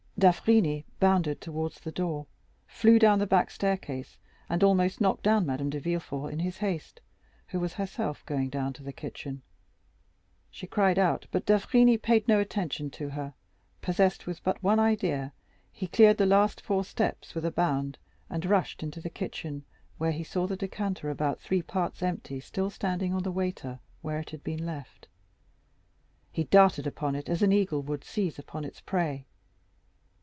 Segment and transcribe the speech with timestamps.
[0.19, 2.27] D'Avrigny bounded towards the door,
[2.67, 7.01] flew down the back staircase, and almost knocked down Madame de Villefort, in his haste,
[7.47, 9.41] who was herself going down to the kitchen.
[10.51, 13.33] She cried out, but d'Avrigny paid no attention to her;
[13.81, 15.33] possessed with but one idea,
[15.71, 17.97] he cleared the last four steps with a bound,
[18.29, 19.65] and rushed into the kitchen,
[19.97, 24.19] where he saw the decanter about three parts empty still standing on the waiter, where
[24.19, 25.07] it had been left.
[26.31, 29.25] He darted upon it as an eagle would seize upon its prey.